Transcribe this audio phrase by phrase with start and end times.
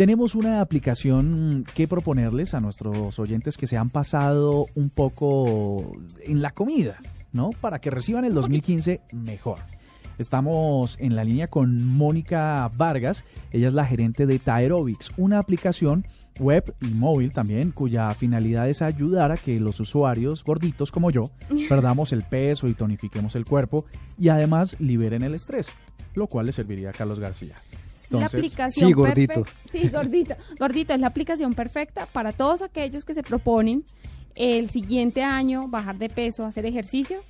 [0.00, 5.92] Tenemos una aplicación que proponerles a nuestros oyentes que se han pasado un poco
[6.22, 7.00] en la comida,
[7.32, 7.50] ¿no?
[7.50, 9.58] Para que reciban el 2015 mejor.
[10.16, 16.06] Estamos en la línea con Mónica Vargas, ella es la gerente de Taerobics, una aplicación
[16.38, 21.24] web y móvil también, cuya finalidad es ayudar a que los usuarios gorditos como yo
[21.68, 23.84] perdamos el peso y tonifiquemos el cuerpo
[24.18, 25.68] y además liberen el estrés,
[26.14, 27.56] lo cual le serviría a Carlos García.
[28.10, 29.44] Entonces, la aplicación sí, gordito.
[29.70, 30.34] Sí, gordito.
[30.58, 33.84] Gordito es la aplicación perfecta para todos aquellos que se proponen
[34.34, 37.22] el siguiente año bajar de peso, hacer ejercicio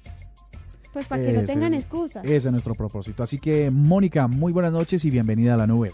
[0.92, 2.24] pues para que no tengan excusas.
[2.24, 3.22] Ese es nuestro propósito.
[3.22, 5.92] Así que, Mónica, muy buenas noches y bienvenida a la nube.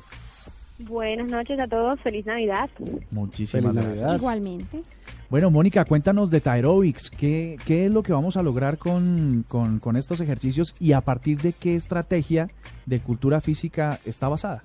[0.79, 2.69] Buenas noches a todos, feliz Navidad.
[3.11, 4.17] Muchísimas gracias.
[4.17, 4.83] Igualmente.
[5.31, 9.81] Bueno, Mónica, cuéntanos de Tyrobics, ¿qué, ¿qué es lo que vamos a lograr con, con,
[9.81, 12.49] con estos ejercicios y a partir de qué estrategia
[12.85, 14.65] de cultura física está basada?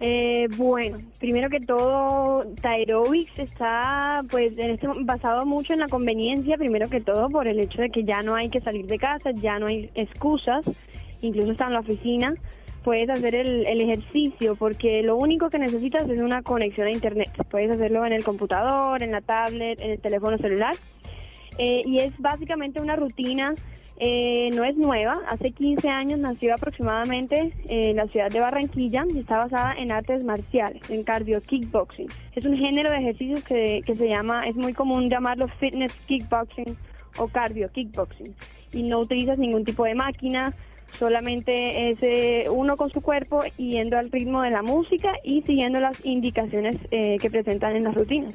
[0.00, 6.56] Eh, bueno, primero que todo, Tyrobics está pues en este, basado mucho en la conveniencia,
[6.58, 9.30] primero que todo por el hecho de que ya no hay que salir de casa,
[9.30, 10.64] ya no hay excusas,
[11.20, 12.34] incluso está en la oficina,
[12.82, 17.30] puedes hacer el, ejercicio porque lo único que necesitas es una conexión a internet.
[17.50, 20.74] Puedes hacerlo en el computador, en la tablet, en el teléfono celular.
[21.56, 23.54] Eh, y es básicamente una rutina
[23.98, 29.20] eh, no es nueva, hace 15 años nació aproximadamente en la ciudad de Barranquilla y
[29.20, 32.08] está basada en artes marciales, en cardio kickboxing.
[32.34, 36.76] Es un género de ejercicios que, que se llama, es muy común llamarlo fitness kickboxing
[37.18, 38.34] o cardio kickboxing
[38.72, 40.52] y no utilizas ningún tipo de máquina,
[40.98, 45.78] solamente es eh, uno con su cuerpo yendo al ritmo de la música y siguiendo
[45.78, 48.34] las indicaciones eh, que presentan en las rutinas.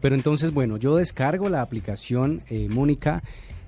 [0.00, 2.40] pero entonces, bueno, yo descargo la aplicación,
[2.70, 3.22] Mónica,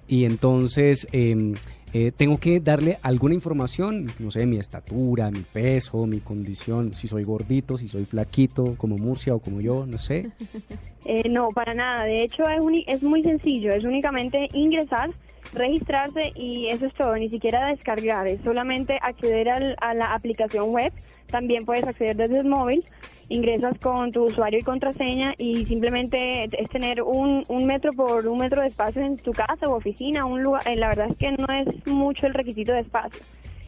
[0.09, 1.55] y entonces em,
[1.93, 7.09] eh, tengo que darle alguna información, no sé, mi estatura, mi peso, mi condición, si
[7.09, 10.31] soy gordito, si soy flaquito, como Murcia o como yo, no sé.
[11.05, 12.05] Eh, no, para nada.
[12.05, 13.71] De hecho, es, es muy sencillo.
[13.71, 15.11] Es únicamente ingresar,
[15.53, 17.17] registrarse y eso es todo.
[17.17, 18.27] Ni siquiera descargar.
[18.29, 20.93] Es solamente acceder a la aplicación web.
[21.27, 22.85] También puedes acceder desde el móvil
[23.33, 28.39] ingresas con tu usuario y contraseña y simplemente es tener un, un metro por un
[28.39, 31.33] metro de espacio en tu casa o oficina, un lugar, eh, la verdad es que
[31.33, 33.25] no es mucho el requisito de espacio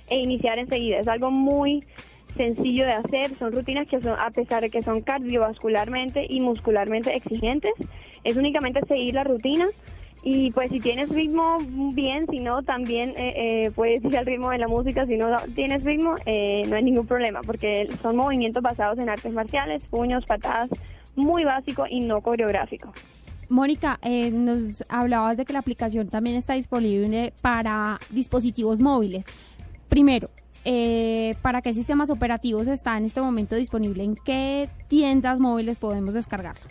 [0.09, 1.83] e iniciar enseguida, es algo muy
[2.37, 7.15] sencillo de hacer, son rutinas que son, a pesar de que son cardiovascularmente y muscularmente
[7.15, 7.73] exigentes,
[8.25, 9.67] es únicamente seguir la rutina,
[10.27, 11.59] y pues si tienes ritmo,
[11.93, 15.05] bien, si no, también eh, eh, puedes ir al ritmo de la música.
[15.05, 19.31] Si no tienes ritmo, eh, no hay ningún problema, porque son movimientos basados en artes
[19.35, 20.71] marciales, puños, patadas,
[21.15, 22.91] muy básico y no coreográfico.
[23.51, 24.01] Mónica,
[24.33, 29.27] nos hablabas de que la aplicación también está disponible para dispositivos móviles.
[29.91, 30.31] Primero,
[31.43, 34.05] ¿para qué sistemas operativos está en este momento disponible?
[34.05, 36.71] ¿En qué tiendas móviles podemos descargarlo?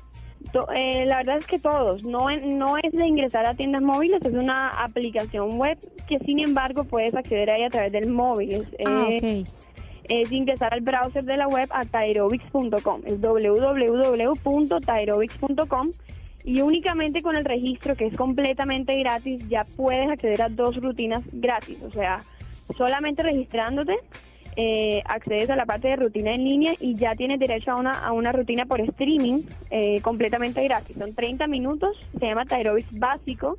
[0.75, 2.03] Eh, la verdad es que todos.
[2.03, 6.83] No, no es de ingresar a tiendas móviles, es una aplicación web que sin embargo
[6.83, 8.63] puedes acceder ahí a través del móvil.
[8.85, 9.45] Ah, eh,
[10.09, 13.01] es ingresar al browser de la web a tyrobics.com.
[13.05, 15.91] Es www.tyrobics.com
[16.45, 21.23] y únicamente con el registro que es completamente gratis ya puedes acceder a dos rutinas
[21.31, 21.77] gratis.
[21.83, 22.21] O sea,
[22.78, 23.96] solamente registrándote
[24.56, 27.91] eh, accedes a la parte de rutina en línea y ya tienes derecho a una,
[27.91, 30.96] a una rutina por streaming eh, completamente gratis.
[30.96, 33.57] Son 30 minutos, se llama Tyrobics básico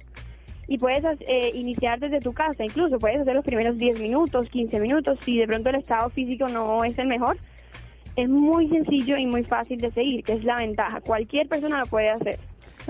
[0.68, 4.78] y puedes eh, iniciar desde tu casa, incluso puedes hacer los primeros 10 minutos, 15
[4.78, 7.38] minutos, si de pronto el estado físico no es el mejor.
[8.14, 11.00] Es muy sencillo y muy fácil de seguir, que es la ventaja.
[11.00, 12.38] Cualquier persona lo puede hacer.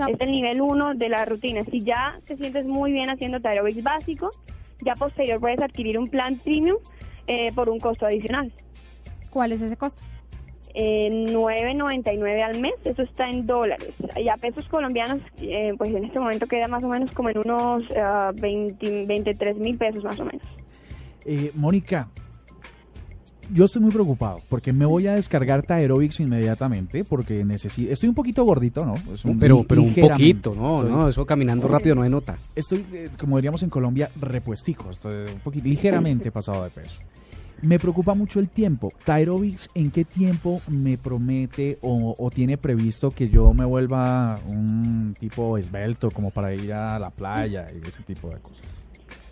[0.07, 1.63] es el nivel 1 de la rutina.
[1.71, 4.29] Si ya te sientes muy bien haciendo Tyrobics básico,
[4.81, 6.77] ya posterior puedes adquirir un plan premium
[7.27, 8.51] eh, por un costo adicional.
[9.29, 10.03] ¿Cuál es ese costo?
[10.73, 13.93] Eh, 9.99 al mes, eso está en dólares.
[14.17, 17.37] Y a pesos colombianos, eh, pues en este momento queda más o menos como en
[17.37, 17.83] unos
[18.41, 20.45] 20, 23 mil pesos más o menos.
[21.25, 22.07] Eh, Mónica,
[23.53, 27.91] yo estoy muy preocupado porque me voy a descargar Taerobics inmediatamente porque necesito.
[27.91, 28.95] Estoy un poquito gordito, ¿no?
[29.39, 32.37] pero pero un poquito, no, no, eso caminando rápido no hay nota.
[32.55, 34.91] Estoy, eh, como diríamos en Colombia, repuestico.
[34.91, 37.01] Estoy un poquito ligeramente pasado de peso.
[37.61, 38.91] Me preocupa mucho el tiempo.
[39.05, 45.15] Tyrobics, ¿en qué tiempo me promete o, o tiene previsto que yo me vuelva un
[45.17, 48.84] tipo esbelto como para ir a la playa y ese tipo de cosas?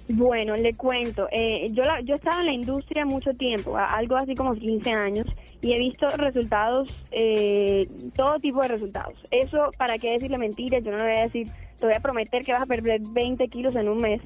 [0.10, 1.28] Bueno, le cuento.
[1.32, 4.92] Eh, yo, la, yo he estado en la industria mucho tiempo, algo así como 15
[4.92, 5.28] años,
[5.62, 9.16] y he visto resultados, eh, todo tipo de resultados.
[9.32, 10.84] Eso, ¿para qué decirle mentiras?
[10.84, 11.48] Yo no le voy a decir,
[11.80, 14.22] te voy a prometer que vas a perder 20 kilos en un mes,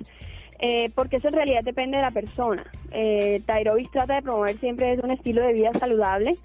[0.60, 2.64] eh, porque eso en realidad depende de la persona.
[2.92, 6.36] Eh, trata de promover siempre un estilo de vida saludable.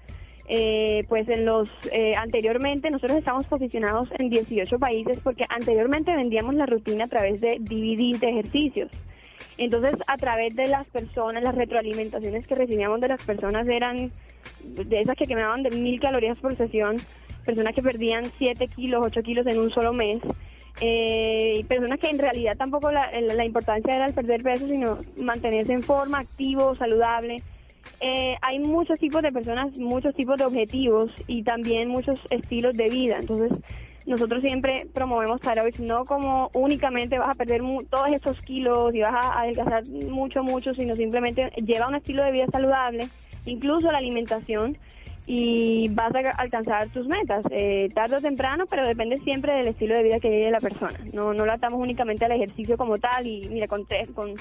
[0.49, 6.55] Eh, pues en los eh, anteriormente nosotros estamos posicionados en 18 países porque anteriormente vendíamos
[6.55, 8.91] la rutina a través de DVDs de ejercicios.
[9.57, 14.11] Entonces, a través de las personas, las retroalimentaciones que recibíamos de las personas eran
[14.63, 16.97] de esas que quemaban de mil calorías por sesión,
[17.45, 20.19] personas que perdían 7 kilos, 8 kilos en un solo mes,
[20.81, 24.99] eh, personas que en realidad tampoco la, la- la importancia era el perder peso, sino
[25.21, 27.37] mantenerse en forma, activo, saludable.
[28.01, 32.89] Eh, hay muchos tipos de personas, muchos tipos de objetivos y también muchos estilos de
[32.89, 33.17] vida.
[33.19, 33.57] Entonces,
[34.05, 39.01] nosotros siempre promovemos Tyrobics no como únicamente vas a perder mu- todos esos kilos y
[39.01, 43.07] vas a adelgazar mucho, mucho, sino simplemente lleva un estilo de vida saludable,
[43.45, 44.77] incluso la alimentación,
[45.25, 49.95] y vas a alcanzar tus metas, eh, tarde o temprano, pero depende siempre del estilo
[49.95, 50.99] de vida que lleve la persona.
[51.13, 54.33] No, no lo atamos únicamente al ejercicio como tal y mira, con tres, con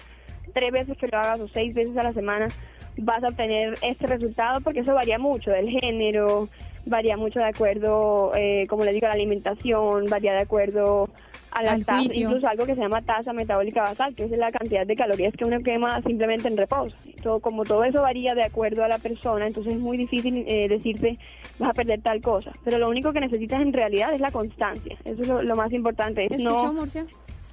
[0.52, 2.48] tres veces que lo hagas o seis veces a la semana
[2.96, 6.48] vas a obtener este resultado porque eso varía mucho del género,
[6.86, 11.08] varía mucho de acuerdo, eh, como le digo, a la alimentación, varía de acuerdo
[11.50, 12.28] a la Al tasa, juicio.
[12.28, 15.44] incluso algo que se llama tasa metabólica basal, que es la cantidad de calorías que
[15.44, 16.96] uno quema simplemente en reposo.
[17.22, 20.68] Todo, como todo eso varía de acuerdo a la persona, entonces es muy difícil eh,
[20.68, 21.18] decirte
[21.58, 22.52] vas a perder tal cosa.
[22.64, 24.96] Pero lo único que necesitas en realidad es la constancia.
[25.04, 26.24] Eso es lo, lo más importante.
[26.24, 27.06] Es ¿Escuchó, no, Murcia?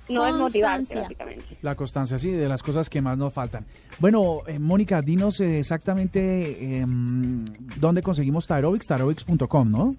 [0.09, 1.01] No desmotivarte, Constancia.
[1.03, 1.45] básicamente.
[1.61, 3.65] La constancia, sí, de las cosas que más nos faltan.
[3.99, 7.45] Bueno, eh, Mónica, dinos eh, exactamente em,
[7.79, 9.95] dónde conseguimos Tyrobics, tyrobics.com, ¿no?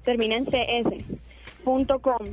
[0.04, 2.26] termina en cs.com.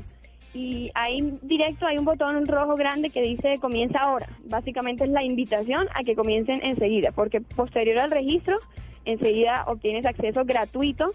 [0.54, 4.28] Y ahí directo hay un botón rojo grande que dice comienza ahora.
[4.46, 8.58] Básicamente es la invitación a que comiencen enseguida, porque posterior al registro,
[9.06, 11.12] enseguida obtienes acceso gratuito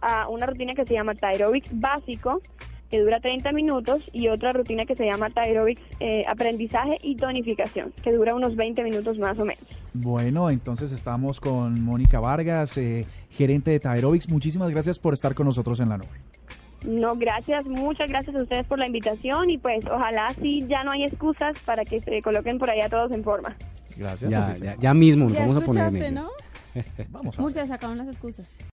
[0.00, 2.40] a una rutina que se llama Tyrobics básico,
[2.90, 7.92] que dura 30 minutos, y otra rutina que se llama Tyrobics eh, aprendizaje y tonificación,
[8.02, 9.62] que dura unos 20 minutos más o menos.
[9.92, 14.28] Bueno, entonces estamos con Mónica Vargas, eh, gerente de Tyrobics.
[14.30, 16.08] Muchísimas gracias por estar con nosotros en la nube.
[16.86, 20.92] No, gracias, muchas gracias a ustedes por la invitación y pues ojalá sí ya no
[20.92, 23.56] hay excusas para que se coloquen por allá todos en forma.
[23.96, 24.30] Gracias.
[24.60, 25.84] Ya, ya, mismo nos Ya vamos a poner
[27.66, 28.48] sacaron las excusas.